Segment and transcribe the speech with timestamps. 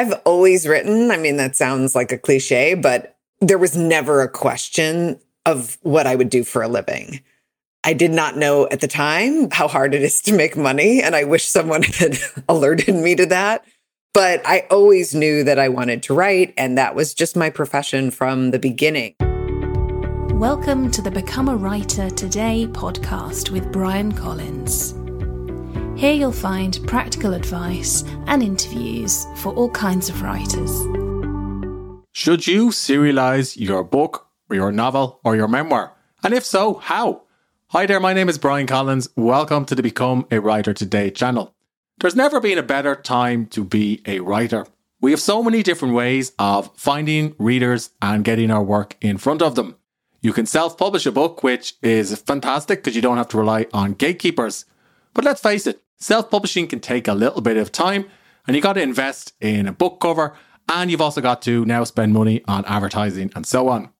[0.00, 1.10] I've always written.
[1.10, 6.06] I mean, that sounds like a cliche, but there was never a question of what
[6.06, 7.20] I would do for a living.
[7.84, 11.02] I did not know at the time how hard it is to make money.
[11.02, 12.16] And I wish someone had
[12.48, 13.66] alerted me to that.
[14.14, 16.54] But I always knew that I wanted to write.
[16.56, 19.16] And that was just my profession from the beginning.
[20.30, 24.94] Welcome to the Become a Writer Today podcast with Bryan Collins.
[26.00, 30.70] Here you'll find practical advice and interviews for all kinds of writers.
[32.12, 35.92] Should you serialize your book, or your novel, or your memoir?
[36.24, 37.24] And if so, how?
[37.66, 39.10] Hi there, my name is Bryan Collins.
[39.14, 41.54] Welcome to the Become a Writer Today channel.
[41.98, 44.64] There's never been a better time to be a writer.
[45.02, 49.42] We have so many different ways of finding readers and getting our work in front
[49.42, 49.76] of them.
[50.22, 53.66] You can self publish a book, which is fantastic because you don't have to rely
[53.74, 54.64] on gatekeepers.
[55.12, 58.06] But let's face it, self publishing can take a little bit of time
[58.46, 60.34] and you got to invest in a book cover
[60.68, 63.90] and you've also got to now spend money on advertising and so on.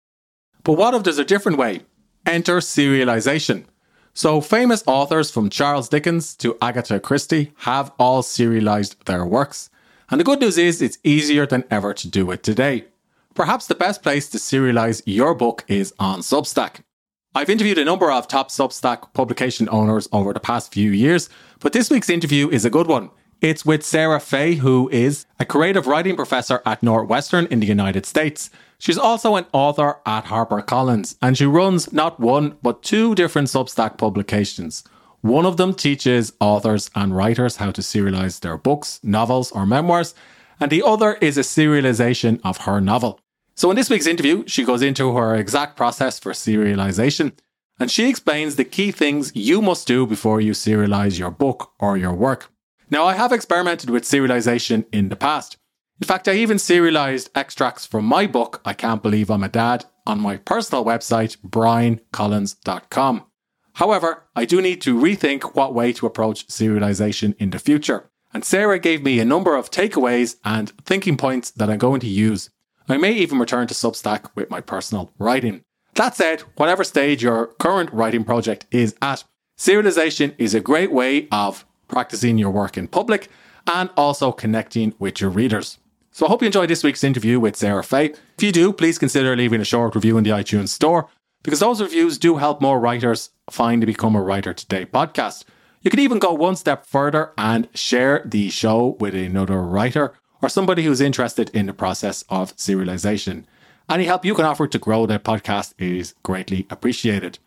[0.64, 1.82] But what if there's a different way?
[2.26, 3.64] Enter serialization.
[4.12, 9.70] So, famous authors from Charles Dickens to Agatha Christie have all serialized their works.
[10.10, 12.86] And the good news is it's easier than ever to do it today.
[13.34, 16.80] Perhaps the best place to serialize your book is on Substack.
[17.32, 21.28] I've interviewed a number of top Substack publication owners over the past few years,
[21.60, 23.10] but this week's interview is a good one.
[23.40, 28.04] It's with Sarah Fay, who is a creative writing professor at Northwestern in the United
[28.04, 28.50] States.
[28.78, 33.98] She's also an author at HarperCollins, and she runs not one, but two different Substack
[33.98, 34.84] publications.
[35.20, 40.14] One of them teaches authors and writers how to serialize their books, novels, or memoirs,
[40.58, 43.20] and the other is a serialization of her novel.
[43.54, 47.32] So, in this week's interview, she goes into her exact process for serialization,
[47.80, 51.96] and she explains the key things you must do before you serialize your book or
[51.96, 52.52] your work.
[52.90, 55.56] Now, I have experimented with serialization in the past.
[56.00, 59.86] In fact, I even serialized extracts from my book, I Can't Believe I'm a Dad,
[60.06, 63.24] on my personal website, bryancollins.com.
[63.74, 68.10] However, I do need to rethink what way to approach serialization in the future.
[68.32, 72.06] And Sarah gave me a number of takeaways and thinking points that I'm going to
[72.06, 72.50] use.
[72.88, 75.64] I may even return to Substack with my personal writing.
[76.00, 79.22] That said, whatever stage your current writing project is at,
[79.58, 83.28] serialization is a great way of practicing your work in public,
[83.66, 85.76] and also connecting with your readers.
[86.10, 88.14] So I hope you enjoyed this week's interview with Sarah Fay.
[88.38, 91.06] If you do, please consider leaving a short review in the iTunes store
[91.42, 95.44] because those reviews do help more writers find the Become a Writer Today podcast.
[95.82, 100.48] You can even go one step further and share the show with another writer or
[100.48, 103.44] somebody who's interested in the process of serialization.
[103.90, 107.40] Any help you can offer to grow the podcast is greatly appreciated.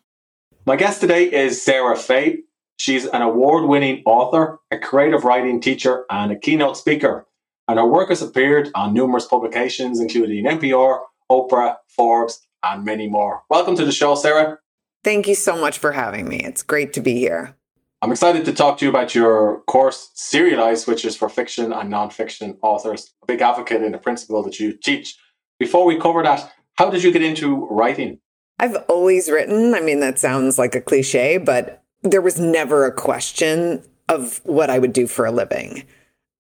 [0.66, 2.40] My guest today is Sarah Fay.
[2.76, 7.26] She's an award winning author, a creative writing teacher, and a keynote speaker.
[7.70, 11.00] And her work has appeared on numerous publications, including NPR,
[11.32, 13.44] Oprah, Forbes, and many more.
[13.50, 14.60] Welcome to the show, Sarah.
[15.02, 16.42] Thank you so much for having me.
[16.44, 17.56] It's great to be here.
[18.02, 21.90] I'm excited to talk to you about your course, Serialize, which is for fiction and
[21.90, 23.14] nonfiction authors.
[23.24, 25.18] A big advocate in the principle that you teach.
[25.64, 28.20] Before we cover that, how did you get into writing?
[28.60, 29.74] I've always written.
[29.74, 34.70] I mean, that sounds like a cliche, but there was never a question of what
[34.70, 35.86] I would do for a living.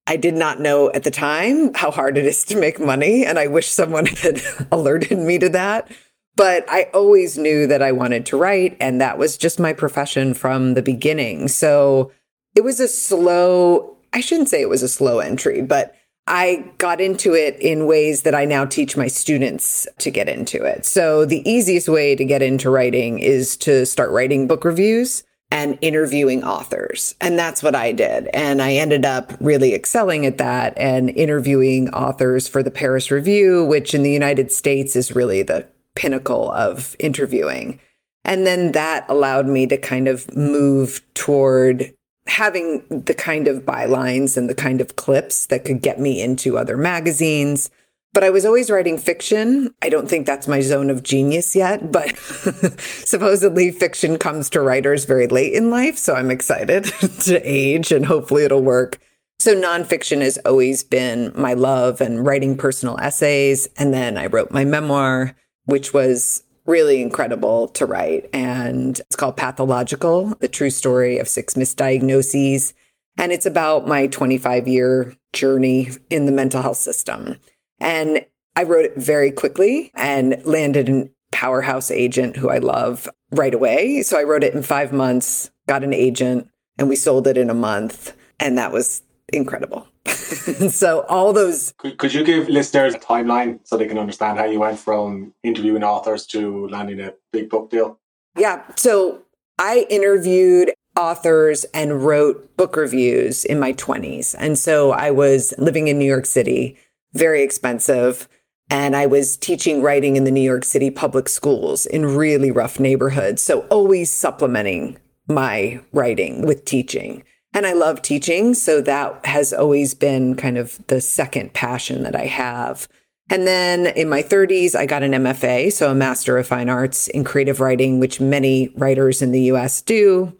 [0.07, 3.39] I did not know at the time how hard it is to make money, and
[3.39, 4.41] I wish someone had
[4.73, 5.89] alerted me to that.
[6.35, 10.33] But I always knew that I wanted to write, and that was just my profession
[10.33, 11.47] from the beginning.
[11.47, 12.11] So
[12.55, 15.95] it was a slow, I shouldn't say it was a slow entry, but
[16.25, 20.63] I got into it in ways that I now teach my students to get into
[20.63, 20.85] it.
[20.85, 25.77] So the easiest way to get into writing is to start writing book reviews and
[25.81, 27.13] interviewing authors.
[27.21, 28.27] And that's what I did.
[28.33, 33.63] And I ended up really excelling at that and interviewing authors for the Paris Review,
[33.65, 37.79] which in the United States is really the pinnacle of interviewing.
[38.25, 41.93] And then that allowed me to kind of move toward
[42.27, 46.57] having the kind of bylines and the kind of clips that could get me into
[46.57, 47.69] other magazines
[48.13, 49.73] but I was always writing fiction.
[49.81, 52.15] I don't think that's my zone of genius yet, but
[52.79, 55.97] supposedly fiction comes to writers very late in life.
[55.97, 56.83] So I'm excited
[57.21, 58.99] to age and hopefully it'll work.
[59.39, 63.67] So nonfiction has always been my love and writing personal essays.
[63.77, 65.35] And then I wrote my memoir,
[65.65, 68.29] which was really incredible to write.
[68.33, 72.73] And it's called Pathological, the true story of six misdiagnoses.
[73.17, 77.37] And it's about my 25 year journey in the mental health system.
[77.79, 78.25] And
[78.55, 84.03] I wrote it very quickly and landed an powerhouse agent who I love right away.
[84.03, 87.49] So I wrote it in five months, got an agent, and we sold it in
[87.49, 88.15] a month.
[88.39, 89.01] And that was
[89.33, 89.87] incredible.
[90.69, 91.73] so all those.
[91.77, 95.33] Could, could you give listeners a timeline so they can understand how you went from
[95.43, 97.99] interviewing authors to landing a big book deal?
[98.37, 98.63] Yeah.
[98.75, 99.23] So
[99.59, 104.35] I interviewed authors and wrote book reviews in my 20s.
[104.37, 106.77] And so I was living in New York City,
[107.13, 108.27] very expensive.
[108.69, 112.79] And I was teaching writing in the New York City public schools in really rough
[112.79, 113.41] neighborhoods.
[113.41, 114.97] So always supplementing
[115.27, 117.23] my writing with teaching.
[117.53, 118.53] And I love teaching.
[118.53, 122.87] So that has always been kind of the second passion that I have.
[123.29, 127.07] And then in my 30s, I got an MFA, so a Master of Fine Arts
[127.07, 130.37] in Creative Writing, which many writers in the US do.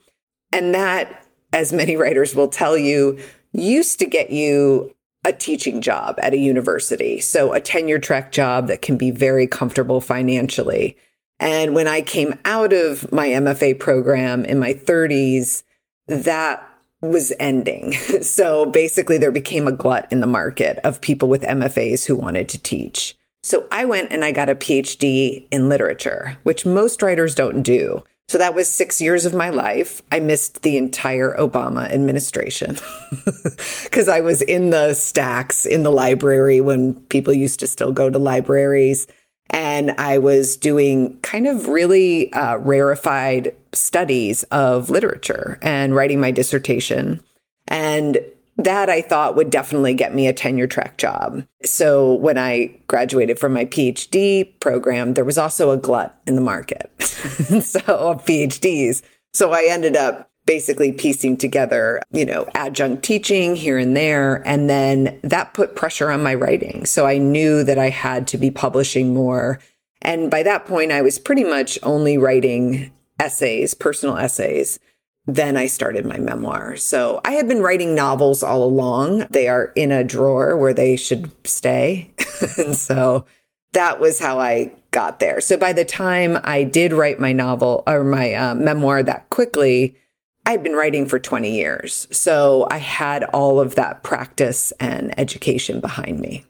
[0.52, 3.20] And that, as many writers will tell you,
[3.54, 4.94] used to get you
[5.24, 7.20] a teaching job at a university.
[7.20, 10.98] So a tenure track job that can be very comfortable financially.
[11.40, 15.64] And when I came out of my MFA program in my 30s,
[16.08, 16.68] that
[17.04, 17.94] was ending.
[18.24, 22.48] So basically, there became a glut in the market of people with MFAs who wanted
[22.50, 23.16] to teach.
[23.44, 28.04] So I went and I got a PhD in literature, which most writers don't do.
[28.30, 30.02] So that was six years of my life.
[30.12, 32.78] I missed the entire Obama administration
[33.84, 38.10] because I was in the stacks in the library when people used to still go
[38.10, 39.08] to libraries.
[39.54, 46.32] And I was doing kind of really uh, rarefied studies of literature and writing my
[46.32, 47.24] dissertation.
[47.68, 48.18] And
[48.58, 51.46] that I thought would definitely get me a tenure track job.
[51.64, 56.42] So when I graduated from my PhD program, there was also a glut in the
[56.42, 56.92] market.
[57.00, 59.02] so of PhDs.
[59.34, 64.46] So I ended up basically piecing together, you know, adjunct teaching here and there.
[64.48, 66.86] And then that put pressure on my writing.
[66.86, 69.60] So I knew that I had to be publishing more.
[70.02, 74.80] And by that point, I was pretty much only writing essays, personal essays
[75.26, 76.76] then I started my memoir.
[76.76, 79.28] So I had been writing novels all along.
[79.30, 82.12] They are in a drawer where they should stay.
[82.58, 83.26] and so
[83.72, 85.40] that was how I got there.
[85.40, 89.96] So by the time I did write my novel or my uh, memoir that quickly,
[90.46, 92.08] I'd been writing for 20 years.
[92.12, 96.46] So I had all of that practice and education behind me.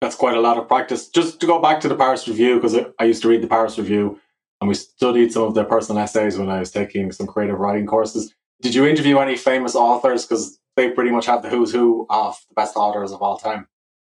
[0.00, 1.08] That's quite a lot of practice.
[1.08, 3.78] Just to go back to the Paris Review, because I used to read the Paris
[3.78, 4.20] Review
[4.60, 7.86] and we studied some of their personal essays when I was taking some creative writing
[7.86, 8.32] courses.
[8.62, 10.24] Did you interview any famous authors?
[10.24, 13.66] Because they pretty much have the who's who of the best authors of all time.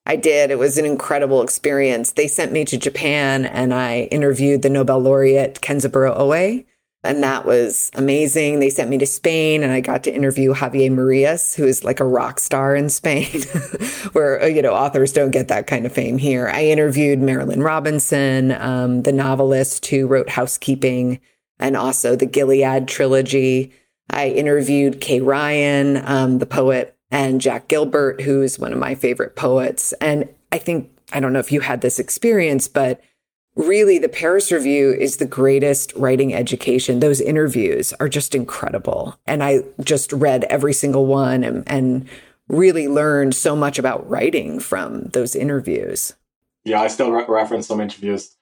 [0.07, 0.51] I did.
[0.51, 2.13] It was an incredible experience.
[2.13, 6.65] They sent me to Japan and I interviewed the Nobel laureate Kenzaburo Oe
[7.05, 8.59] and that was amazing.
[8.59, 12.01] They sent me to Spain and I got to interview Javier Marias, who is like
[12.01, 13.43] a rock star in Spain,
[14.13, 16.49] where, uh, you know, authors don't get that kind of fame here.
[16.49, 21.21] I interviewed Marilynne Robinson, um, the novelist who wrote Housekeeping
[21.61, 23.73] and also the Gilead trilogy.
[24.11, 28.95] I interviewed Kay Ryan, um, the poet, and Jack Gilbert, who is one of my
[28.95, 29.93] favorite poets.
[29.95, 33.01] And I think, I don't know if you had this experience, but
[33.59, 37.01] really the Paris Review is the greatest writing education.
[37.01, 39.19] Those interviews are just incredible.
[39.27, 42.09] And I just read every single one and, and
[42.47, 46.15] really learned so much about writing from those interviews.
[46.65, 48.37] Yeah, I still re- reference some interviews.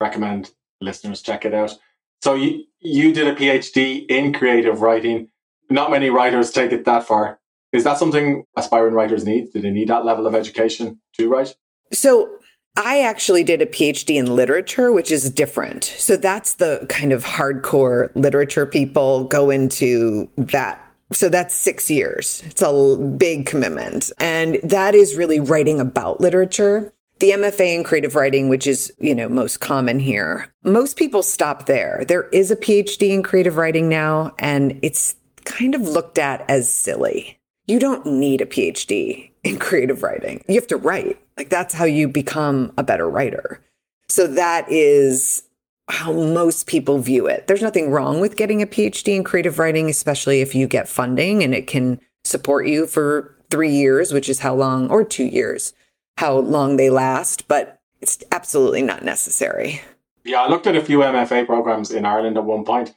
[0.00, 1.78] Recommend listeners check it out.
[2.22, 5.28] So you you did a PhD in creative writing.
[5.70, 7.40] Not many writers take it that far.
[7.72, 9.52] Is that something aspiring writers need?
[9.52, 11.54] Do they need that level of education to write?
[11.92, 12.38] So
[12.76, 15.84] I actually did a PhD in literature, which is different.
[15.84, 20.80] So that's the kind of hardcore literature people go into that.
[21.12, 22.42] So that's six years.
[22.46, 24.10] It's a big commitment.
[24.18, 26.92] And that is really writing about literature.
[27.18, 31.66] The MFA in creative writing, which is, you know, most common here, most people stop
[31.66, 32.04] there.
[32.08, 36.72] There is a PhD in creative writing now, and it's kind of looked at as
[36.72, 37.38] silly.
[37.66, 40.42] You don't need a PhD in creative writing.
[40.48, 41.21] You have to write.
[41.36, 43.60] Like that's how you become a better writer.
[44.08, 45.42] So that is
[45.88, 47.46] how most people view it.
[47.46, 51.42] There's nothing wrong with getting a PhD in creative writing, especially if you get funding
[51.42, 55.74] and it can support you for three years, which is how long, or two years,
[56.18, 57.48] how long they last.
[57.48, 59.80] But it's absolutely not necessary.
[60.24, 62.94] Yeah, I looked at a few MFA programs in Ireland at one point.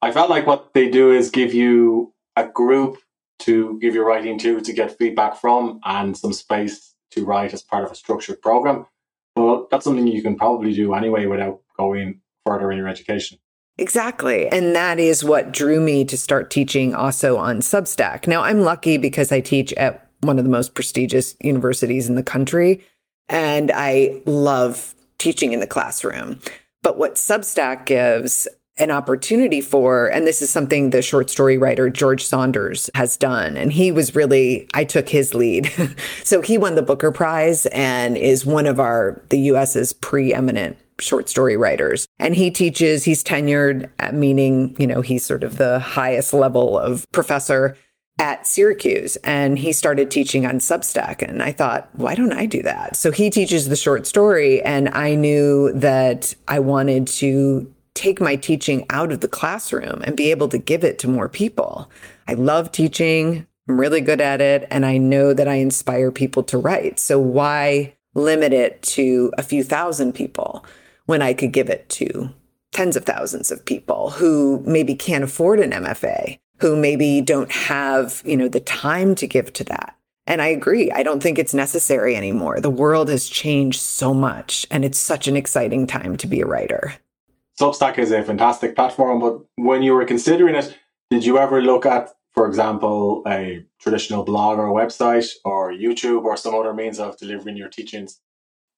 [0.00, 2.98] I felt like what they do is give you a group
[3.40, 6.87] to give your writing to, to get feedback from, and some space
[7.18, 8.86] to write as part of a structured program.
[9.34, 13.38] But that's something you can probably do anyway without going further in your education.
[13.78, 14.48] Exactly.
[14.48, 18.26] And that is what drew me to start teaching also on Substack.
[18.26, 22.24] Now, I'm lucky because I teach at one of the most prestigious universities in the
[22.24, 22.84] country,
[23.28, 26.40] and I love teaching in the classroom.
[26.82, 28.48] But what Substack gives
[28.78, 33.56] an opportunity for, and this is something the short story writer George Saunders has done.
[33.56, 35.72] And he was really, I took his lead.
[36.24, 41.28] so he won the Booker Prize and is one of our, the US's preeminent short
[41.28, 42.06] story writers.
[42.18, 46.78] And he teaches, he's tenured, uh, meaning, you know, he's sort of the highest level
[46.78, 47.76] of professor
[48.18, 51.22] at Syracuse and he started teaching on Substack.
[51.22, 52.96] And I thought, why don't I do that?
[52.96, 54.60] So he teaches the short story.
[54.62, 60.16] And I knew that I wanted to take my teaching out of the classroom and
[60.16, 61.90] be able to give it to more people.
[62.28, 63.44] I love teaching.
[63.68, 64.68] I'm really good at it.
[64.70, 67.00] And I know that I inspire people to write.
[67.00, 70.64] So why limit it to a few thousand people
[71.06, 72.30] when I could give it to
[72.70, 78.22] tens of thousands of people who maybe can't afford an MFA who maybe don't have,
[78.24, 79.96] you know, the time to give to that.
[80.26, 80.90] And I agree.
[80.92, 82.60] I don't think it's necessary anymore.
[82.60, 86.46] The world has changed so much and it's such an exciting time to be a
[86.46, 86.94] writer.
[87.58, 90.78] Substack is a fantastic platform, but when you were considering it,
[91.10, 96.36] did you ever look at, for example, a traditional blog or website or YouTube or
[96.36, 98.20] some other means of delivering your teachings?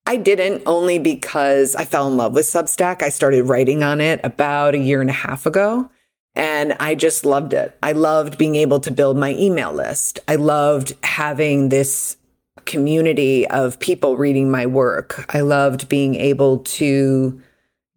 [0.07, 3.03] I didn't only because I fell in love with Substack.
[3.03, 5.91] I started writing on it about a year and a half ago.
[6.35, 7.77] And I just loved it.
[7.83, 10.21] I loved being able to build my email list.
[10.27, 12.17] I loved having this
[12.65, 15.27] community of people reading my work.
[15.35, 17.43] I loved being able to,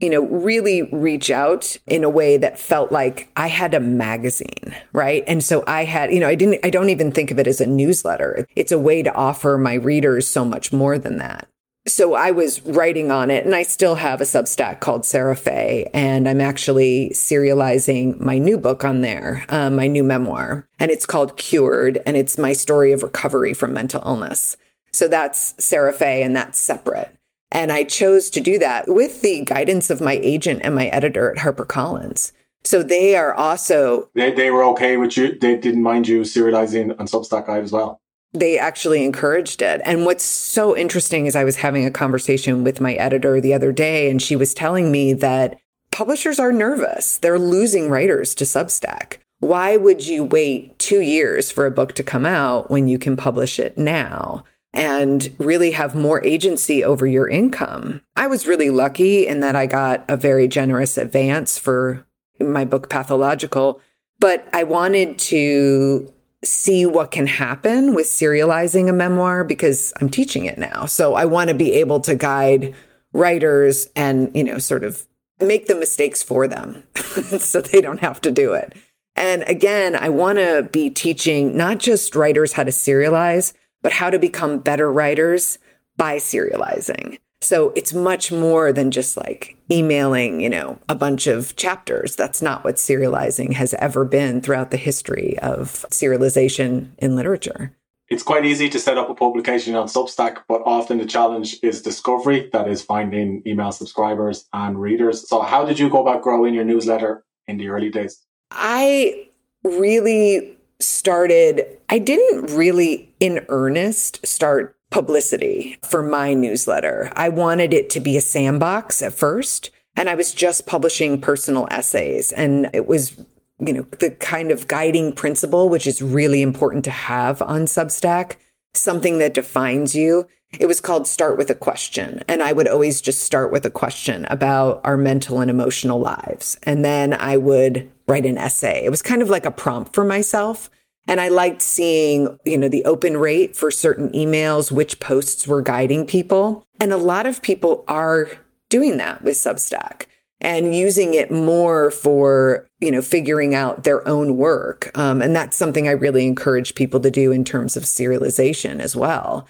[0.04, 4.76] you know, really reach out in a way that felt like I had a magazine,
[4.92, 5.24] right?
[5.26, 7.62] And so I had, you know, I didn't, I don't even think of it as
[7.62, 8.46] a newsletter.
[8.56, 11.48] It's a way to offer my readers so much more than that
[11.86, 15.90] so I was writing on it, and I still have a Substack called Sarah Fay,
[15.94, 21.06] and I'm actually serializing my new book on there, um, my new memoir, and it's
[21.06, 24.56] called Cured, and it's my story of recovery from mental illness.
[24.92, 27.14] So that's Sarah Fay, and that's separate.
[27.54, 31.32] And I chose to do that with the guidance of my agent and my editor
[31.32, 32.34] at HarperCollins.
[32.66, 35.38] So they are also they, they were okay with you.
[35.40, 38.02] They didn't mind you serializing on Substack as well
[38.34, 39.82] they actually encouraged it.
[39.86, 43.72] And what's so interesting is I was having a conversation with my editor the other
[43.72, 45.60] day, and she was telling me that
[45.92, 47.20] publishers are nervous.
[47.20, 49.18] They're losing writers to Substack.
[49.40, 53.16] Why would you wait two years for a book to come out when you can
[53.16, 54.44] publish it now?
[54.74, 58.02] And really have more agency over your income.
[58.16, 62.06] I was really lucky in that I got a very generous advance for
[62.40, 63.80] my book Pathological,
[64.20, 66.12] but I wanted to
[66.44, 70.86] see what can happen with serializing a memoir because I'm teaching it now.
[70.86, 72.74] So I want to be able to guide
[73.14, 75.06] writers and, you know, sort of
[75.40, 76.84] make the mistakes for them
[77.40, 78.74] so they don't have to do it.
[79.16, 83.54] And again, I want to be teaching not just writers how to serialize,
[83.84, 85.60] but how to become better writers
[85.96, 87.20] by serializing.
[87.42, 92.16] So it's much more than just like emailing, you know, a bunch of chapters.
[92.16, 97.76] That's not what serializing has ever been throughout the history of serialization in literature.
[98.08, 101.82] It's quite easy to set up a publication on Substack, but often the challenge is
[101.82, 105.28] discovery, that is finding email subscribers and readers.
[105.28, 108.22] So how did you go about growing your newsletter in the early days?
[108.52, 109.28] I
[109.64, 117.14] really started, I didn't really in earnest start publicity for my newsletter.
[117.16, 121.68] I wanted it to be a sandbox at first, and I was just publishing personal
[121.70, 122.32] essays.
[122.32, 123.16] And it was,
[123.60, 128.38] you know, the kind of guiding principle, which is really important to have on Substack,
[128.74, 130.28] something that defines you.
[130.60, 132.24] It was called Start with a Question.
[132.28, 136.58] And I would always just start with a question about our mental and emotional lives.
[136.64, 138.84] And then I would write an essay.
[138.84, 140.72] It was kind of like a prompt for myself.
[141.08, 145.62] And I liked seeing, you know, the open rate for certain emails, which posts were
[145.62, 146.66] guiding people.
[146.80, 148.30] And a lot of people are
[148.70, 150.06] doing that with Substack
[150.40, 154.96] and using it more for, you know, figuring out their own work.
[154.98, 158.96] Um, and that's something I really encourage people to do in terms of serialization as
[158.96, 159.48] well.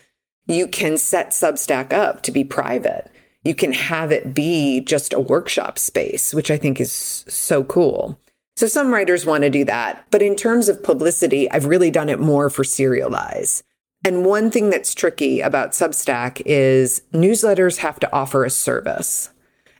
[0.47, 3.09] You can set Substack up to be private.
[3.43, 8.19] You can have it be just a workshop space, which I think is so cool.
[8.55, 10.05] So some writers want to do that.
[10.11, 13.63] But in terms of publicity, I've really done it more for serialize.
[14.05, 19.29] And one thing that's tricky about Substack is newsletters have to offer a service.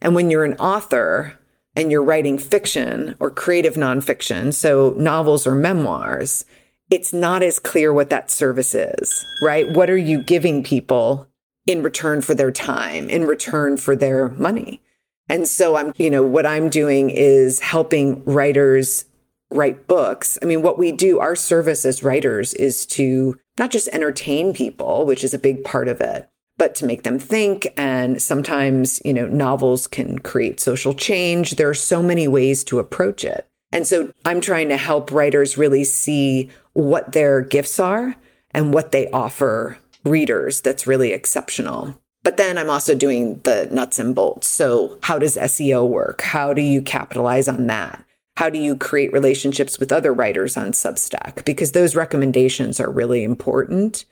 [0.02, 1.38] And when you're an author
[1.76, 6.46] and you're writing fiction or creative nonfiction, so novels or memoirs,
[6.90, 9.70] it's not as clear what that service is, right?
[9.70, 11.28] What are you giving people
[11.66, 14.82] in return for their time, in return for their money?
[15.30, 19.06] And so I'm, you know, what I'm doing is helping writers
[19.52, 20.38] write books.
[20.42, 25.06] I mean, what we do, our service as writers is to not just entertain people,
[25.06, 26.28] which is a big part of it,
[26.58, 27.68] but to make them think.
[27.78, 31.52] And sometimes, you know, novels can create social change.
[31.52, 33.48] There are so many ways to approach it.
[33.72, 38.16] And so I'm trying to help writers really see what their gifts are
[38.52, 42.00] and what they offer readers that's really exceptional.
[42.24, 44.48] But then I'm also doing the nuts and bolts.
[44.48, 46.22] So, how does SEO work?
[46.22, 48.04] How do you capitalize on that?
[48.38, 51.46] How do you create relationships with other writers on Substack?
[51.46, 54.06] Because those recommendations are really important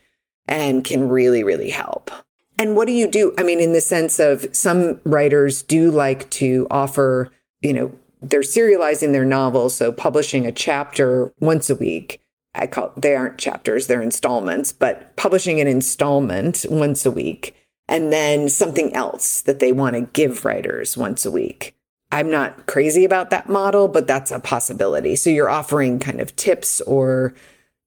[0.47, 2.11] and can really, really help.
[2.59, 3.33] And what do you do?
[3.37, 7.91] I mean, in the sense of some writers do like to offer, you know,
[8.21, 12.21] they're serializing their novels, so publishing a chapter once a week.
[12.53, 17.55] I call they aren't chapters, they're installments, but publishing an installment once a week
[17.91, 21.75] and then something else that they want to give writers once a week.
[22.09, 25.17] I'm not crazy about that model, but that's a possibility.
[25.17, 27.33] So you're offering kind of tips or,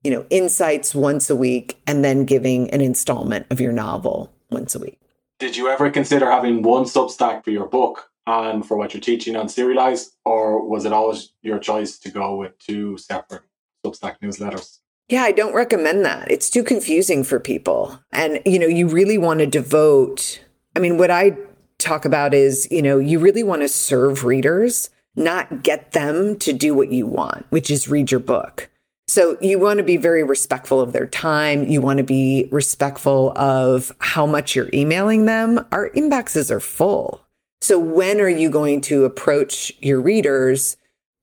[0.03, 4.75] you know, insights once a week and then giving an installment of your novel once
[4.75, 5.01] a week.
[5.39, 9.37] Did you ever consider having one Substack for your book and for what you're teaching
[9.37, 13.43] on Serialize, or was it always your choice to go with two separate
[13.85, 14.81] Substack newsletters?
[15.09, 16.31] Yeah, I don't recommend that.
[16.31, 18.01] It's too confusing for people.
[18.13, 20.41] And, you know, you really want to devote,
[20.75, 21.37] I mean, what I
[21.79, 26.53] talk about is, you know, you really want to serve readers, not get them to
[26.53, 28.71] do what you want, which is read your book.
[29.07, 31.69] So you want to be very respectful of their time.
[31.69, 35.67] You want to be respectful of how much you're emailing them.
[35.71, 37.21] Our inboxes are full.
[37.61, 40.79] So when are you going to approach your readers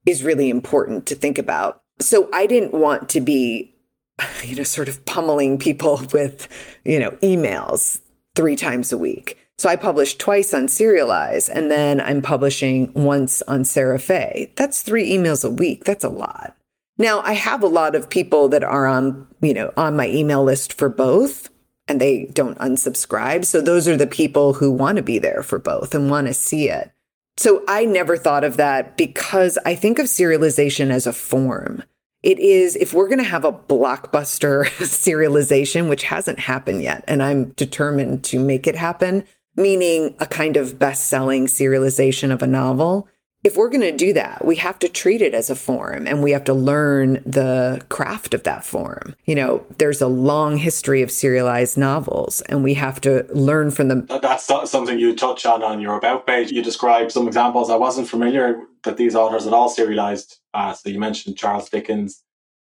[0.05, 1.80] is really important to think about.
[2.01, 3.73] So I didn't want to be,
[4.43, 6.47] you know, sort of pummeling people with,
[6.83, 8.01] you know, emails
[8.35, 9.37] three times a week.
[9.57, 14.55] So I published twice on Serialize and then I'm publishing once on SarahFay.
[14.55, 15.83] That's three emails a week.
[15.83, 16.57] That's a lot.
[16.97, 20.43] Now I have a lot of people that are on, you know, on my email
[20.43, 21.49] list for both
[21.87, 23.45] and they don't unsubscribe.
[23.45, 26.33] So those are the people who want to be there for both and want to
[26.33, 26.91] see it.
[27.37, 31.83] So I never thought of that because I think of serialization as a form.
[32.23, 37.23] It is, if we're going to have a blockbuster serialization, which hasn't happened yet, and
[37.23, 39.25] I'm determined to make it happen,
[39.55, 43.07] meaning a kind of best selling serialization of a novel,
[43.43, 46.21] if we're going to do that, we have to treat it as a form and
[46.21, 49.15] we have to learn the craft of that form.
[49.25, 53.87] You know, there's a long history of serialized novels and we have to learn from
[53.87, 54.05] them.
[54.05, 56.51] That's something you touch on on your About page.
[56.51, 57.71] You describe some examples.
[57.71, 60.37] I wasn't familiar that these authors had all serialized.
[60.53, 62.23] Uh, so you mentioned Charles Dickens,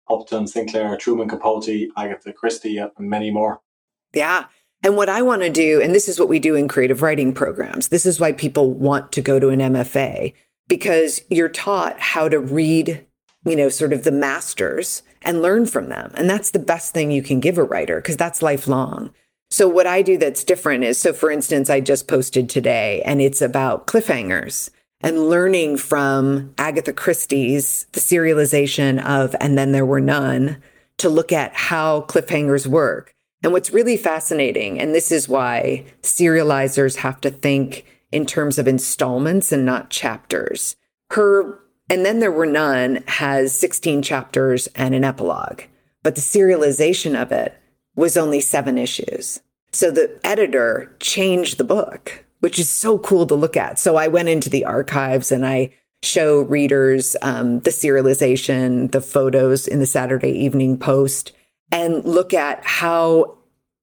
[0.10, 3.62] Upton Sinclair, Truman Capote, Agatha Christie, and many more.
[4.14, 4.46] Yeah.
[4.84, 7.34] And what I want to do, and this is what we do in creative writing
[7.34, 10.34] programs, this is why people want to go to an MFA
[10.68, 13.06] because you're taught how to read,
[13.46, 16.12] you know, sort of the masters and learn from them.
[16.16, 19.14] And that's the best thing you can give a writer because that's lifelong.
[19.50, 23.22] So what I do that's different is so for instance, I just posted today and
[23.22, 24.70] it's about cliffhangers
[25.02, 30.62] and learning from Agatha Christie's the serialization of And Then There Were None
[30.98, 33.14] to look at how cliffhangers work.
[33.44, 37.86] And what's really fascinating, and this is why serializers have to think
[38.18, 40.76] in terms of installments and not chapters.
[41.12, 45.62] Her, and then there were none, has 16 chapters and an epilogue,
[46.02, 47.56] but the serialization of it
[47.96, 49.40] was only seven issues.
[49.72, 53.78] So the editor changed the book, which is so cool to look at.
[53.78, 59.68] So I went into the archives and I show readers um, the serialization, the photos
[59.68, 61.34] in the Saturday Evening Post,
[61.72, 63.38] and look at how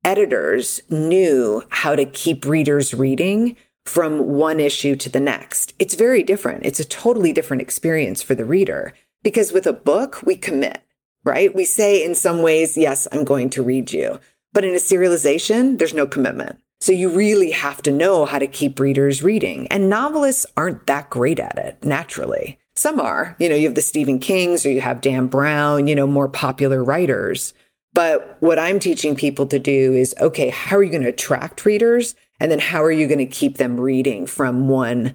[0.04, 5.74] editors knew how to keep readers reading from one issue to the next.
[5.78, 6.64] It's very different.
[6.64, 10.82] It's a totally different experience for the reader because with a book, we commit,
[11.24, 11.54] right?
[11.54, 14.20] We say in some ways, yes, I'm going to read you.
[14.52, 16.60] But in a serialization, there's no commitment.
[16.80, 19.66] So you really have to know how to keep readers reading.
[19.68, 22.58] And novelists aren't that great at it naturally.
[22.76, 25.94] Some are, you know, you have the Stephen Kings or you have Dan Brown, you
[25.94, 27.54] know, more popular writers.
[27.94, 31.64] But what I'm teaching people to do is okay, how are you going to attract
[31.64, 32.14] readers?
[32.40, 35.14] And then how are you going to keep them reading from one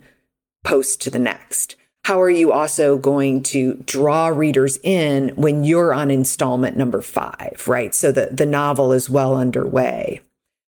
[0.64, 1.76] post to the next?
[2.06, 7.64] How are you also going to draw readers in when you're on installment number five,
[7.68, 7.94] right?
[7.94, 10.22] So the, the novel is well underway.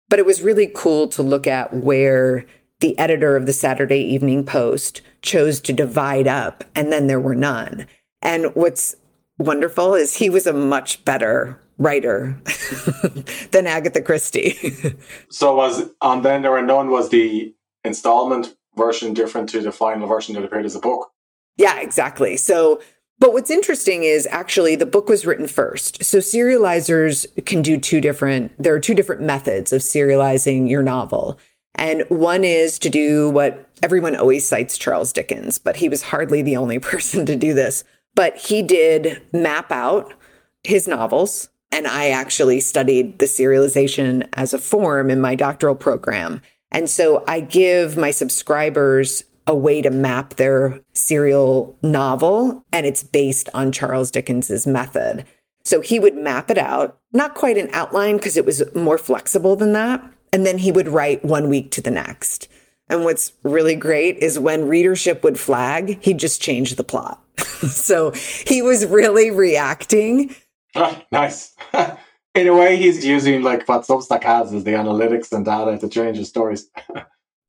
[0.10, 2.46] But it was really cool to look at where
[2.82, 7.36] the editor of the Saturday Evening Post chose to divide up, and then there were
[7.36, 7.88] none.
[8.22, 8.96] And what's
[9.38, 12.40] wonderful is he was a much better writer
[13.52, 14.74] than Agatha Christie.
[15.30, 20.08] so was on then there were none was the installment version different to the final
[20.08, 21.12] version that appeared as a book?
[21.58, 22.38] Yeah, exactly.
[22.38, 22.82] So
[23.20, 26.04] But what's interesting is actually the book was written first.
[26.04, 31.38] So serializers can do two different, there are two different methods of serializing your novel.
[31.76, 36.42] And one is to do what everyone always cites Charles Dickens, but he was hardly
[36.42, 37.84] the only person to do this.
[38.16, 40.14] But he did map out
[40.64, 41.50] his novels.
[41.72, 46.42] And I actually studied the serialization as a form in my doctoral program.
[46.70, 53.04] And so I give my subscribers a way to map their serial novel, and it's
[53.04, 55.26] based on Charles Dickens's method.
[55.64, 59.56] So he would map it out, not quite an outline because it was more flexible
[59.56, 60.04] than that.
[60.34, 62.48] And then he would write one week to the next.
[62.92, 67.24] And what's really great is when readership would flag, he'd just change the plot.
[67.40, 70.36] so he was really reacting.
[71.12, 71.54] Nice.
[72.36, 75.90] In a way, he's using like what Substack has as the analytics and data to
[75.90, 76.70] change his stories.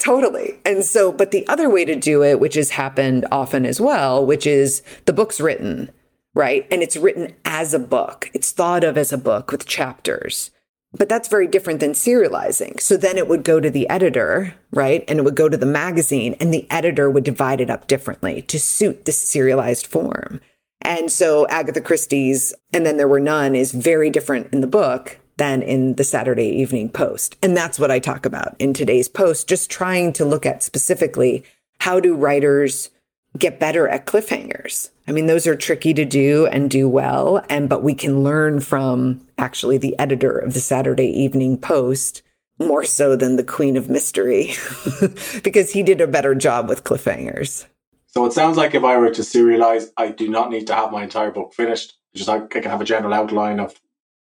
[0.01, 0.59] Totally.
[0.65, 4.27] And so, but the other way to do it, which has happened often as well,
[4.27, 5.93] which is the book's written,
[6.35, 6.67] right?
[6.73, 8.29] And it's written as a book.
[8.35, 10.51] It's thought of as a book with chapters.
[10.95, 12.81] But that's very different than serializing.
[12.81, 15.05] So then it would go to the editor, right?
[15.09, 18.43] And it would go to the magazine, and the editor would divide it up differently
[18.43, 20.41] to suit the serialized form.
[20.83, 25.19] And so Agatha Christie's, and then there were none, is very different in the book
[25.39, 27.37] than in the Saturday Evening Post.
[27.43, 31.45] And that's what I talk about in today's post, just trying to look at specifically
[31.81, 32.91] how do writers
[33.38, 34.90] get better at cliffhangers.
[35.09, 37.45] I mean, those are tricky to do and do well.
[37.49, 42.23] And, but we can learn from actually the editor of the Saturday Evening Post
[42.59, 44.55] more so than the queen of mystery
[45.42, 47.66] because he did a better job with cliffhangers.
[48.07, 50.92] So it sounds like if I were to serialize, I do not need to have
[50.92, 51.95] my entire book finished.
[52.14, 53.75] Just I can have a general outline of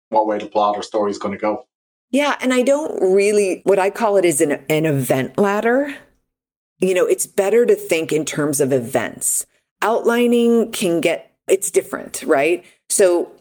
[0.10, 1.68] what way the plot or story is going to go.
[2.10, 5.96] Yeah, and I don't really what I call it is an an event ladder.
[6.80, 9.46] You know, it's better to think in terms of events.
[9.82, 12.66] Outlining can get it's different, right?
[12.90, 13.32] So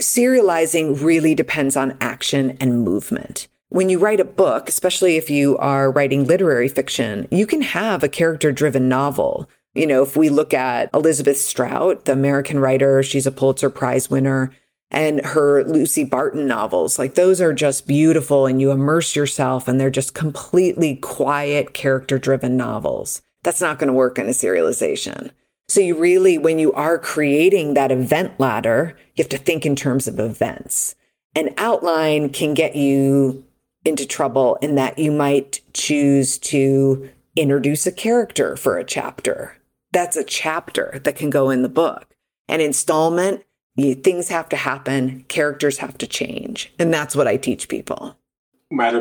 [0.00, 3.48] serializing really depends on action and movement.
[3.68, 8.02] When you write a book, especially if you are writing literary fiction, you can have
[8.02, 9.48] a character driven novel.
[9.74, 14.08] You know, if we look at Elizabeth Strout, the American writer, she's a Pulitzer Prize
[14.08, 14.52] winner
[14.94, 17.00] and her Lucy Barton novels.
[17.00, 22.16] Like those are just beautiful and you immerse yourself and they're just completely quiet, character
[22.16, 23.20] driven novels.
[23.42, 25.32] That's not going to work in a serialization.
[25.68, 29.74] So you really, when you are creating that event ladder, you have to think in
[29.74, 30.94] terms of events.
[31.34, 33.44] An outline can get you
[33.84, 39.56] into trouble in that you might choose to introduce a character for a chapter.
[39.92, 42.14] That's a chapter that can go in the book.
[42.48, 43.42] An installment
[43.76, 46.72] you, things have to happen, characters have to change.
[46.78, 48.16] And that's what I teach people.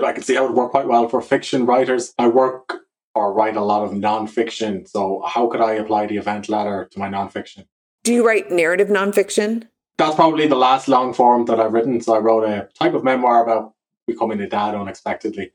[0.03, 2.13] I can see how it would work quite well for fiction writers.
[2.17, 2.83] I work
[3.15, 4.87] or write a lot of nonfiction.
[4.87, 7.65] So, how could I apply the event ladder to my nonfiction?
[8.03, 9.67] Do you write narrative nonfiction?
[9.97, 12.01] That's probably the last long form that I've written.
[12.01, 13.73] So, I wrote a type of memoir about
[14.07, 15.51] becoming a dad unexpectedly.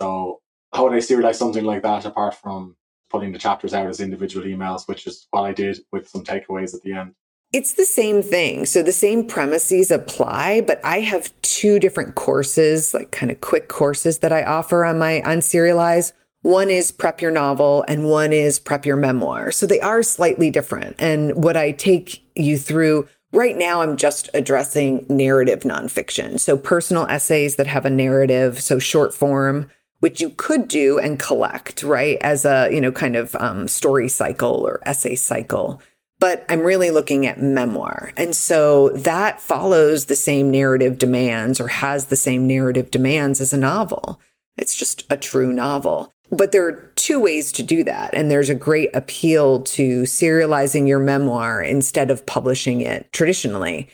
[0.00, 0.40] So,
[0.72, 2.76] how would I serialize something like that apart from
[3.10, 6.74] putting the chapters out as individual emails, which is what I did with some takeaways
[6.74, 7.14] at the end?
[7.50, 8.66] It's the same thing.
[8.66, 13.68] So the same premises apply, but I have two different courses, like kind of quick
[13.68, 16.12] courses that I offer on my on Serialize.
[16.42, 19.50] One is prep your novel and one is prep your memoir.
[19.50, 20.96] So they are slightly different.
[20.98, 26.38] And what I take you through right now, I'm just addressing narrative nonfiction.
[26.38, 31.18] So personal essays that have a narrative, so short form, which you could do and
[31.18, 32.18] collect, right?
[32.20, 35.80] As a, you know, kind of um, story cycle or essay cycle
[36.20, 38.12] but I'm really looking at memoir.
[38.16, 43.52] And so that follows the same narrative demands or has the same narrative demands as
[43.52, 44.20] a novel.
[44.56, 46.12] It's just a true novel.
[46.30, 48.12] But there are two ways to do that.
[48.12, 53.88] And there's a great appeal to serializing your memoir instead of publishing it traditionally.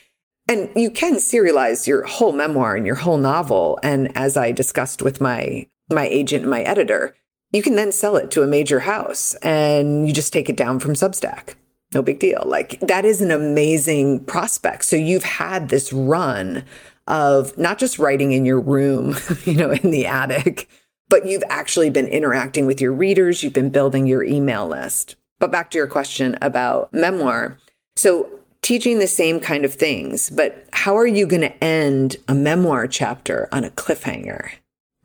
[0.49, 3.79] And you can serialize your whole memoir and your whole novel.
[3.83, 7.15] And as I discussed with my, my agent and my editor,
[7.53, 10.81] you can then sell it to a major house and you just take it down
[10.81, 11.55] from Substack
[11.95, 12.43] no big deal.
[12.47, 14.85] Like that is an amazing prospect.
[14.85, 16.65] So you've had this run
[17.07, 20.69] of not just writing in your room, you know, in the attic,
[21.09, 25.17] but you've actually been interacting with your readers, you've been building your email list.
[25.39, 27.59] But back to your question about memoir.
[27.97, 28.29] So
[28.63, 32.87] teaching the same kind of things, but how are you going to end a memoir
[32.87, 34.51] chapter on a cliffhanger?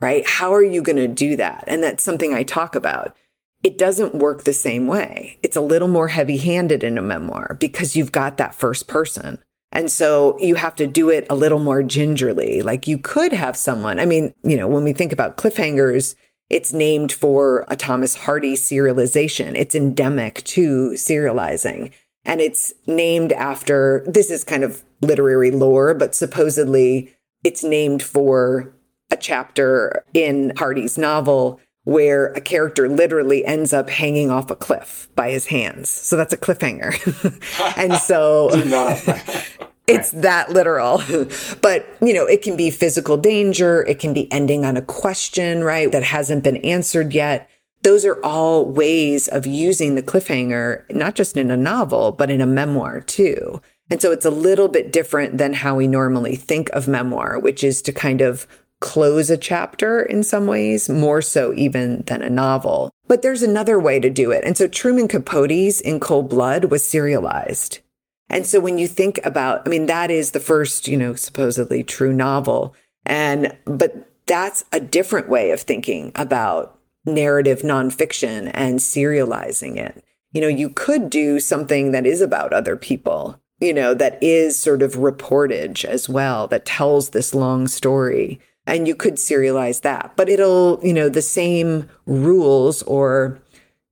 [0.00, 0.26] Right?
[0.26, 1.64] How are you going to do that?
[1.66, 3.14] And that's something I talk about
[3.62, 5.38] it doesn't work the same way.
[5.42, 9.38] It's a little more heavy handed in a memoir because you've got that first person.
[9.72, 12.62] And so you have to do it a little more gingerly.
[12.62, 16.16] Like you could have someone, I mean, you know, when we think about cliffhangers,
[16.48, 19.54] it's named for a Thomas Hardy serialization.
[19.54, 21.92] It's endemic to serializing.
[22.24, 28.74] And it's named after this is kind of literary lore, but supposedly it's named for
[29.10, 35.08] a chapter in Hardy's novel where a character literally ends up hanging off a cliff
[35.14, 35.88] by his hands.
[35.88, 36.92] So that's a cliffhanger.
[37.76, 38.50] and so
[39.86, 41.02] it's that literal.
[41.62, 45.64] but, you know, it can be physical danger, it can be ending on a question,
[45.64, 47.48] right, that hasn't been answered yet.
[47.82, 52.42] Those are all ways of using the cliffhanger, not just in a novel, but in
[52.42, 53.62] a memoir too.
[53.90, 57.64] And so it's a little bit different than how we normally think of memoir, which
[57.64, 58.46] is to kind of
[58.80, 62.90] close a chapter in some ways, more so even than a novel.
[63.06, 64.44] But there's another way to do it.
[64.44, 67.80] And so Truman Capote's In Cold Blood was serialized.
[68.28, 71.82] And so when you think about, I mean, that is the first, you know, supposedly
[71.82, 72.74] true novel.
[73.04, 80.04] And, but that's a different way of thinking about narrative nonfiction and serializing it.
[80.32, 84.56] You know, you could do something that is about other people, you know, that is
[84.56, 90.12] sort of reportage as well, that tells this long story and you could serialize that.
[90.16, 93.42] But it'll, you know, the same rules or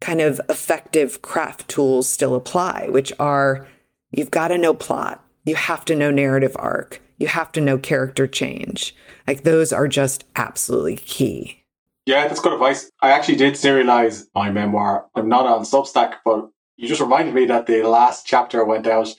[0.00, 3.66] kind of effective craft tools still apply, which are
[4.12, 7.76] you've got to know plot, you have to know narrative arc, you have to know
[7.76, 8.94] character change.
[9.26, 11.64] Like those are just absolutely key.
[12.06, 12.90] Yeah, that's good advice.
[13.02, 15.06] I actually did serialize my memoir.
[15.14, 19.12] I'm not on Substack, but you just reminded me that the last chapter went out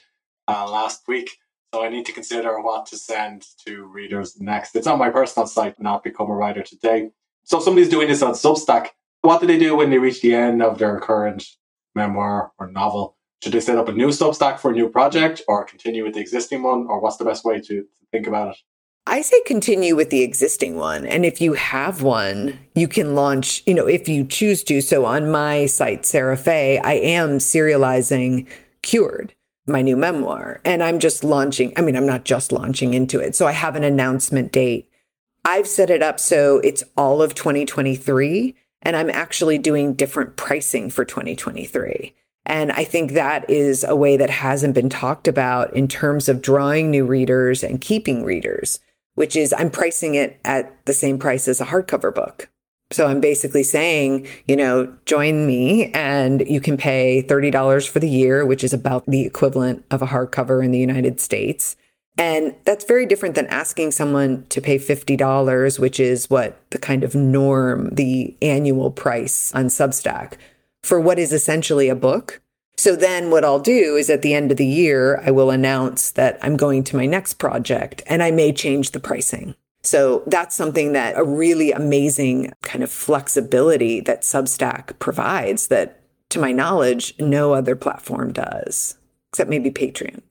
[0.47, 1.29] uh, last week.
[1.73, 4.75] So I need to consider what to send to readers next.
[4.75, 7.11] It's on my personal site, not Become a Writer Today.
[7.43, 8.87] So if somebody's doing this on Substack,
[9.21, 11.45] what do they do when they reach the end of their current
[11.93, 13.17] memoir or novel?
[13.43, 16.21] Should they set up a new Substack for a new project or continue with the
[16.21, 16.87] existing one?
[16.87, 18.57] Or what's the best way to think about it?
[19.05, 21.05] I say continue with the existing one.
[21.05, 24.81] And if you have one, you can launch, you know, if you choose to.
[24.81, 28.47] So on my site, Sarah Fay, I am serializing
[28.81, 29.33] Cured
[29.69, 30.59] my new memoir.
[30.65, 33.35] And I'm just launching, I mean, I'm not just launching into it.
[33.35, 34.89] So I have an announcement date.
[35.45, 38.55] I've set it up so it's all of 2023.
[38.81, 42.13] And I'm actually doing different pricing for 2023.
[42.45, 46.41] And I think that is a way that hasn't been talked about in terms of
[46.41, 48.79] drawing new readers and keeping readers,
[49.15, 52.49] which is I'm pricing it at the same price as a hardcover book.
[52.91, 58.09] So I'm basically saying, you know, join me and you can pay $30 for the
[58.09, 61.75] year, which is about the equivalent of a hardcover in the United States.
[62.17, 67.03] And that's very different than asking someone to pay $50, which is what the kind
[67.03, 70.33] of norm, the annual price on Substack
[70.83, 72.41] for what is essentially a book.
[72.75, 76.11] So then what I'll do is at the end of the year, I will announce
[76.11, 79.55] that I'm going to my next project and I may change the pricing.
[79.83, 86.39] So that's something that a really amazing kind of flexibility that Substack provides that, to
[86.39, 88.97] my knowledge, no other platform does,
[89.31, 90.21] except maybe Patreon.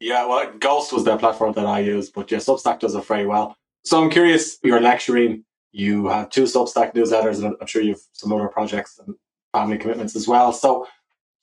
[0.00, 3.26] Yeah, well, Ghost was the platform that I use, but yeah, Substack does it very
[3.26, 3.56] well.
[3.84, 8.00] So I'm curious, you're lecturing, you have two Substack newsletters, and I'm sure you have
[8.12, 9.14] some other projects and
[9.52, 10.52] family commitments as well.
[10.52, 10.86] So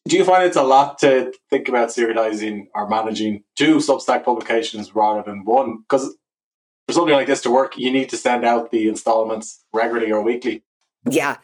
[0.07, 4.93] do you find it's a lot to think about serializing or managing two Substack publications
[4.93, 5.77] rather than one?
[5.79, 6.15] Because
[6.87, 10.21] for something like this to work, you need to send out the installments regularly or
[10.21, 10.63] weekly.
[11.09, 11.37] Yeah.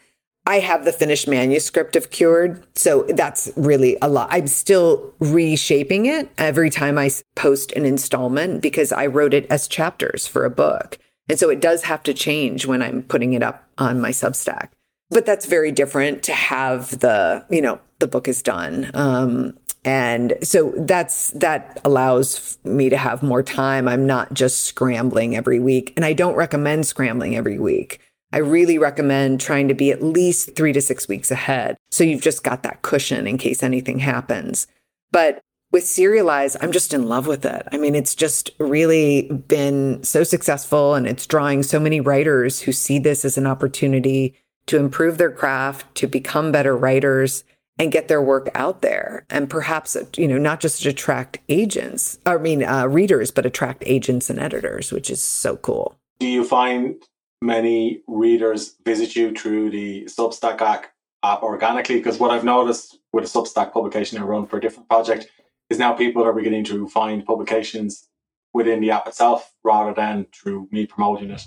[0.45, 2.65] I have the finished manuscript of Cured.
[2.75, 4.29] So that's really a lot.
[4.31, 9.67] I'm still reshaping it every time I post an installment because I wrote it as
[9.67, 10.97] chapters for a book.
[11.27, 14.69] And so it does have to change when I'm putting it up on my Substack.
[15.11, 18.89] But that's very different to have the, you know, the book is done.
[18.95, 23.87] Um, and so that's that allows me to have more time.
[23.87, 25.93] I'm not just scrambling every week.
[25.95, 27.99] And I don't recommend scrambling every week.
[28.31, 31.77] I really recommend trying to be at least three to six weeks ahead.
[31.91, 34.67] So you've just got that cushion in case anything happens.
[35.11, 35.39] But
[35.71, 37.67] with Serialize, I'm just in love with it.
[37.71, 42.71] I mean, it's just really been so successful and it's drawing so many writers who
[42.71, 44.35] see this as an opportunity
[44.67, 47.43] to improve their craft, to become better writers
[47.79, 52.37] and get their work out there and perhaps you know not just attract agents i
[52.37, 55.95] mean uh, readers but attract agents and editors which is so cool.
[56.19, 57.01] Do you find
[57.41, 61.95] many readers visit you through the substack app organically?
[61.95, 65.27] Because what i've noticed with a substack publication i run for a different project
[65.69, 68.07] is now people are beginning to find publications
[68.53, 71.45] within the app itself rather than through me promoting it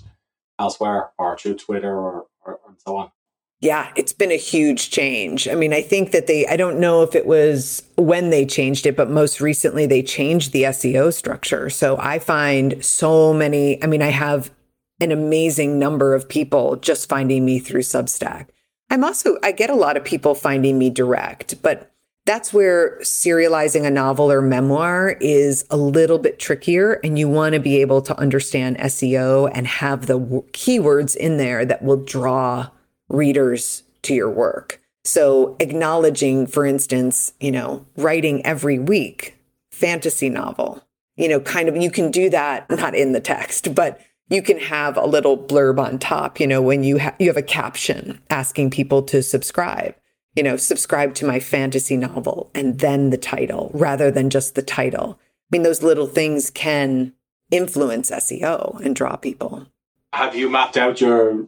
[0.58, 3.10] elsewhere or through twitter or, or and so on
[3.62, 5.46] yeah, it's been a huge change.
[5.46, 8.86] I mean, I think that they, I don't know if it was when they changed
[8.86, 11.70] it, but most recently they changed the SEO structure.
[11.70, 14.50] So I find so many, I mean, I have
[15.00, 18.48] an amazing number of people just finding me through Substack.
[18.90, 21.88] I'm also, I get a lot of people finding me direct, but
[22.26, 26.94] that's where serializing a novel or memoir is a little bit trickier.
[27.04, 31.64] And you want to be able to understand SEO and have the keywords in there
[31.64, 32.68] that will draw
[33.12, 34.80] readers to your work.
[35.04, 39.36] So acknowledging, for instance, you know, writing every week,
[39.70, 40.82] fantasy novel,
[41.16, 44.58] you know, kind of, you can do that, not in the text, but you can
[44.58, 48.20] have a little blurb on top, you know, when you, ha- you have a caption
[48.30, 49.94] asking people to subscribe,
[50.34, 54.62] you know, subscribe to my fantasy novel and then the title rather than just the
[54.62, 55.18] title.
[55.20, 57.12] I mean, those little things can
[57.50, 59.66] influence SEO and draw people.
[60.12, 61.46] Have you mapped out your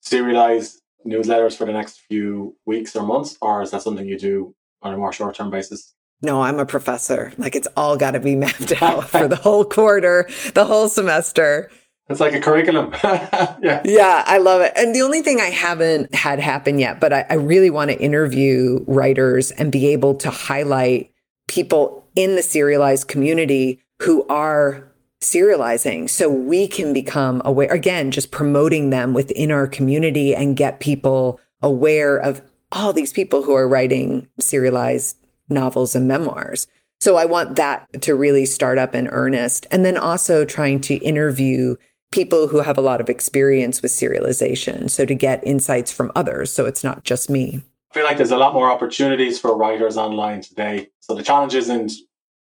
[0.00, 4.54] serialized newsletters for the next few weeks or months, or is that something you do
[4.82, 5.94] on a more short term basis?
[6.20, 7.32] No, I'm a professor.
[7.38, 11.70] Like it's all got to be mapped out for the whole quarter, the whole semester.
[12.08, 12.92] It's like a curriculum.
[13.04, 13.82] yeah.
[13.84, 14.72] Yeah, I love it.
[14.76, 18.00] And the only thing I haven't had happen yet, but I, I really want to
[18.00, 21.12] interview writers and be able to highlight
[21.48, 28.30] people in the serialized community who are serializing so we can become aware again just
[28.30, 33.68] promoting them within our community and get people aware of all these people who are
[33.68, 35.16] writing serialized
[35.48, 36.66] novels and memoirs.
[37.00, 40.96] So i want that to really start up in earnest and then also trying to
[40.96, 41.76] interview
[42.10, 44.90] people who have a lot of experience with serialization.
[44.90, 46.52] So to get insights from others.
[46.52, 47.62] So it's not just me.
[47.90, 50.88] I feel like there's a lot more opportunities for writers online today.
[51.00, 51.92] So the challenge isn't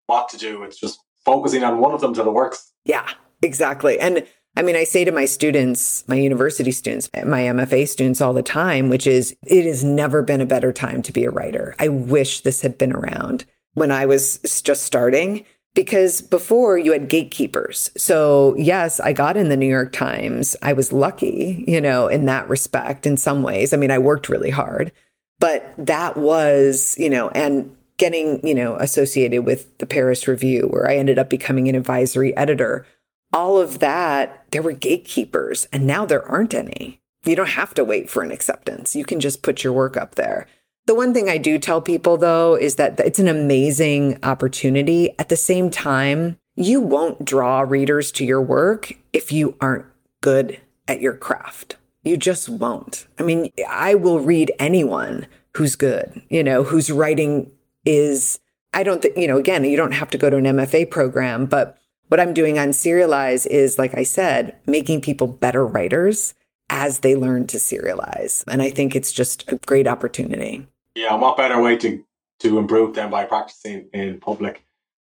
[0.06, 2.72] what to do, it's just focusing on one of them till it works.
[2.84, 3.08] Yeah,
[3.42, 3.98] exactly.
[3.98, 8.34] And I mean, I say to my students, my university students, my MFA students all
[8.34, 11.74] the time, which is it has never been a better time to be a writer.
[11.78, 17.08] I wish this had been around when I was just starting because before you had
[17.08, 17.90] gatekeepers.
[17.96, 20.54] So, yes, I got in the New York Times.
[20.60, 23.72] I was lucky, you know, in that respect, in some ways.
[23.72, 24.92] I mean, I worked really hard,
[25.38, 30.90] but that was, you know, and getting, you know, associated with the Paris Review, where
[30.90, 32.84] I ended up becoming an advisory editor.
[33.32, 37.00] All of that, there were gatekeepers, and now there aren't any.
[37.24, 38.96] You don't have to wait for an acceptance.
[38.96, 40.48] You can just put your work up there.
[40.86, 45.16] The one thing I do tell people though is that it's an amazing opportunity.
[45.20, 49.86] At the same time, you won't draw readers to your work if you aren't
[50.20, 51.76] good at your craft.
[52.02, 53.06] You just won't.
[53.16, 57.52] I mean, I will read anyone who's good, you know, who's writing
[57.84, 58.40] is,
[58.72, 61.46] I don't think, you know, again, you don't have to go to an MFA program,
[61.46, 66.34] but what I'm doing on Serialize is, like I said, making people better writers
[66.68, 68.44] as they learn to serialize.
[68.48, 70.66] And I think it's just a great opportunity.
[70.94, 72.04] Yeah, what better way to
[72.40, 74.64] to improve than by practicing in public,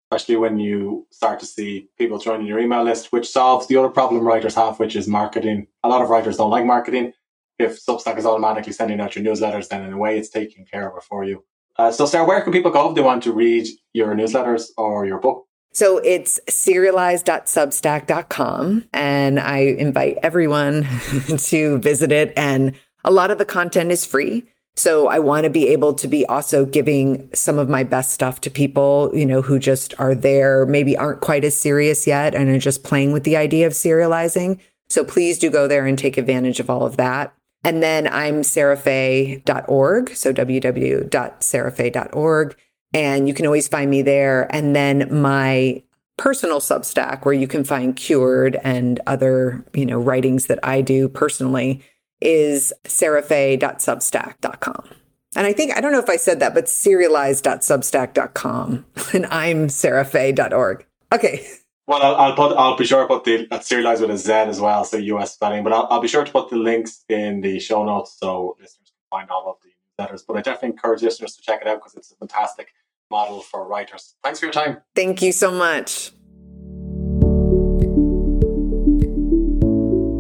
[0.10, 3.90] especially when you start to see people joining your email list, which solves the other
[3.90, 5.68] problem writers have, which is marketing.
[5.84, 7.12] A lot of writers don't like marketing.
[7.60, 10.90] If Substack is automatically sending out your newsletters, then in a way it's taking care
[10.90, 11.44] of it for you.
[11.78, 15.06] Uh, so, Sarah, where can people go if they want to read your newsletters or
[15.06, 15.46] your book?
[15.74, 18.86] So it's serialize.substack.com.
[18.94, 20.88] And I invite everyone
[21.38, 22.34] to visit it.
[22.36, 24.44] And a lot of the content is free.
[24.76, 28.42] So I want to be able to be also giving some of my best stuff
[28.42, 32.50] to people, you know, who just are there, maybe aren't quite as serious yet and
[32.50, 34.58] are just playing with the idea of serializing.
[34.90, 37.37] So please do go there and take advantage of all of that.
[37.68, 40.16] And then I'm sarahfay.org.
[40.16, 42.58] So www.sarahfay.org.
[42.94, 44.48] And you can always find me there.
[44.56, 45.84] And then my
[46.16, 51.10] personal Substack, where you can find Cured and other, you know, writings that I do
[51.10, 51.84] personally,
[52.22, 54.90] is sarahfay.substack.com.
[55.36, 58.86] And I think, I don't know if I said that, but serialize.substack.com.
[59.14, 60.86] And I'm sarahfay.org.
[61.14, 61.46] Okay.
[61.88, 64.32] Well, I'll, I'll, put, I'll be sure to put the uh, serialize with a Z
[64.32, 65.64] as well, so US spelling.
[65.64, 68.92] But I'll, I'll be sure to put the links in the show notes so listeners
[68.94, 70.24] can find all of the letters.
[70.28, 72.74] But I definitely encourage listeners to check it out because it's a fantastic
[73.10, 74.16] model for writers.
[74.22, 74.82] Thanks for your time.
[74.96, 76.12] Thank you so much.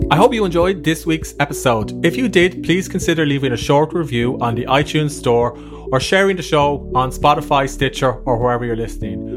[0.09, 2.05] I hope you enjoyed this week's episode.
[2.05, 5.57] If you did, please consider leaving a short review on the iTunes Store
[5.91, 9.36] or sharing the show on Spotify, Stitcher, or wherever you're listening.